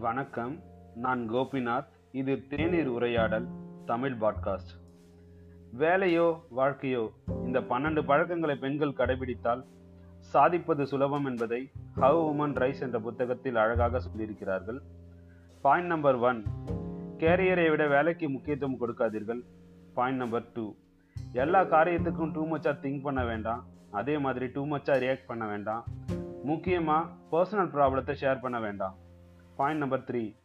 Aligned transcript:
வணக்கம். 0.00 0.62
நான் 0.94 1.30
கோபிநாத். 1.30 1.86
இது 2.12 2.46
தேநீர் 2.46 2.86
உரையாடல் 2.86 3.46
தமிழ் 3.84 4.16
பாட்காஸ்ட். 4.20 4.72
வேலையோ 5.78 6.40
வாழ்க்கையோ 6.48 7.10
இந்த 7.44 7.60
பன்னெண்டு 7.60 8.04
பழக்கங்களை 8.04 8.56
பெண்கள் 8.56 8.92
கடைபிடித்தால் 8.92 9.64
சாதிப்பது 10.18 10.86
சுலபம் 10.86 11.24
என்பதை 11.24 11.70
ஹவ் 11.94 12.16
உமன் 12.16 12.54
ரைஸ் 12.54 12.80
என்ற 12.80 13.00
புத்தகத்தில் 13.00 13.56
அழகாக 13.56 13.98
சொல்லியிருக்கிறார்கள். 13.98 14.78
பாயிண்ட் 15.62 15.86
நம்பர் 15.86 16.14
ஒன் 16.14 16.44
கேரியரை 17.18 17.70
விட 17.70 17.86
வேலைக்கு 17.86 18.30
முக்கியத்துவம் 18.30 18.80
கொடுக்காதீர்கள். 18.80 19.40
பாயிண்ட் 19.94 20.18
நம்பர் 20.18 20.52
டூ 20.52 20.74
எல்லா 21.32 21.62
காரியத்துக்கும் 21.62 22.32
டூ 22.32 22.46
மச்சாக 22.46 22.88
திங்க் 22.88 23.02
பண்ண 23.02 23.24
வேண்டாம். 23.24 23.66
அதே 23.90 24.18
மாதிரி 24.18 24.46
டூ 24.46 24.66
மச்சாக 24.66 24.98
ரியாக்ட் 24.98 25.26
பண்ண 25.26 25.46
வேண்டாம். 25.46 25.84
முக்கியமாக 26.42 27.10
பர்சனல் 27.32 27.72
ப்ராப்ளத்தை 27.74 28.14
ஷேர் 28.20 28.40
பண்ண 28.40 28.60
வேண்டாம். 28.60 29.04
பாயிண்ட் 29.56 29.78
நம்பர் 29.78 30.04
த்ரீ 30.06 30.36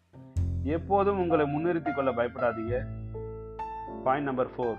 எப்போதும் 0.63 1.19
உங்களை 1.19 1.45
முன்னிறுத்திக் 1.45 1.95
கொள்ள 1.95 2.11
பயப்படாதீங்க. 2.11 2.85
பாயிண்ட் 4.03 4.25
நம்பர் 4.25 4.47
ஃபோர் 4.57 4.77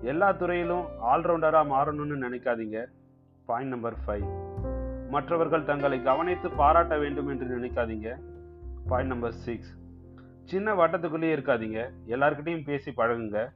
எல்லா 0.00 0.32
துறையிலும் 0.32 0.86
ஆல்ரவுண்டராக 1.06 1.66
மாறணும்னு 1.66 2.28
நினைக்காதீங்க. 2.28 2.86
பாயிண்ட் 3.46 3.70
நம்பர் 3.70 3.94
ஃபைவ் 4.06 4.26
மற்றவர்கள் 5.08 5.64
தங்களை 5.64 6.02
கவனித்து 6.02 6.50
பாராட்ட 6.50 6.98
வேண்டும் 6.98 7.28
என்று 7.28 7.58
நினைக்காதீங்க. 7.58 8.20
பாயிண்ட் 8.88 9.10
நம்பர் 9.10 9.32
சிக்ஸ் 9.32 9.76
சின்ன 10.44 10.74
வட்டத்துக்குள்ளேயே 10.74 11.36
இருக்காதீங்க. 11.36 11.90
எல்லாருக்கிட்டையும் 12.06 12.64
பேசி 12.64 12.92
பழகுங்க. 12.96 13.50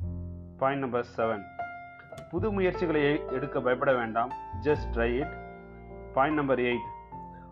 பாயிண்ட் 0.59 0.81
நம்பர் 0.81 1.07
செவன் 1.17 1.43
புது 2.31 2.53
முயற்சிகளை 2.53 3.03
எ- 3.03 3.25
எடுக்க 3.33 3.61
பயப்பட 3.61 3.95
வேண்டாம். 3.95 4.33
Just 4.63 4.87
try 4.93 5.19
it 5.19 5.37
point 6.15 6.37
number 6.37 6.59
eight 6.59 6.95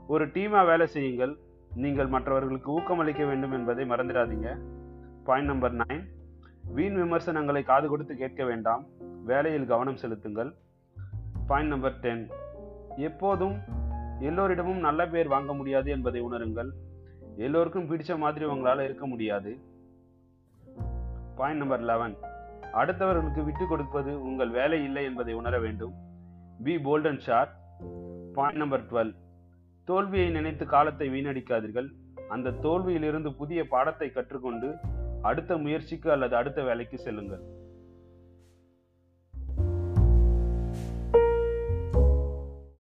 ஒரு 0.07 0.27
டீமாக 0.27 0.67
வேலை 0.67 0.87
செய்யுங்கள். 0.87 1.39
நீங்கள் 1.75 2.07
மற்றவர்களுக்கு 2.07 2.81
ஊக்கமளிக்க 2.81 3.27
வேண்டும் 3.27 3.53
என்பதை 3.53 3.89
மறந்துடாதீங்க. 3.89 4.59
பாயிண்ட் 5.25 5.47
நம்பர் 5.47 5.75
நைன் 5.75 6.05
வீண் 6.73 6.95
விமர்சனங்களை 6.95 7.63
காது 7.63 7.89
கொடுத்து 7.89 8.17
கேட்க 8.17 8.45
வேண்டாம். 8.45 8.87
வேலையில் 9.25 9.67
கவனம் 9.67 9.97
செலுத்துங்கள். 9.97 10.55
பாயிண்ட் 11.47 11.71
நம்பர் 11.71 12.01
டென் 12.01 12.31
எப்போதும் 12.97 13.57
எல்லோரிடமும் 14.19 14.79
நல்ல 14.79 15.09
பேர் 15.09 15.29
வாங்க 15.29 15.55
முடியாது 15.55 15.91
என்பதை 15.91 16.23
உணருங்கள். 16.23 16.71
எல்லோருக்கும் 17.37 17.91
பிடிச்ச 17.91 18.19
மாதிரி 18.19 18.45
உங்களால் 18.45 18.85
இருக்க 18.85 19.07
முடியாது. 19.07 19.59
பாயிண்ட் 21.37 21.59
நம்பர் 21.59 21.81
லெவன் 21.81 22.17
அடுத்தவர்களுக்கு 22.73 23.45
விட்டு 23.45 23.67
கொடுப்பது 23.67 24.23
உங்கள் 24.23 24.51
வேலை 24.51 24.85
இல்லை 24.85 25.05
என்பதை 25.05 25.35
உணர 25.35 25.61
வேண்டும். 25.61 25.95
பி 26.65 26.77
போல்டன் 26.77 27.21
ஷார் 27.27 27.49
பாயிண்ட் 28.33 28.59
நம்பர் 28.59 28.87
டுவெல் 28.93 29.15
தோல்வியை 29.85 30.29
நினைத்து 30.31 30.67
காலத்தை 30.67 31.09
வீணடிக்காதீர்கள். 31.09 31.89
அந்த 32.29 32.55
தோல்வியிலிருந்து 32.63 33.31
புதிய 33.37 33.61
பாடத்தை 33.69 34.09
கற்றுக்கொண்டு 34.11 34.69
அடுத்த 35.23 35.57
முயற்சிக்கு 35.57 36.09
அல்லது 36.11 36.37
அடுத்த 36.37 36.63
வேலைக்கு 36.63 36.99
செல்லுங்கள். 36.99 37.43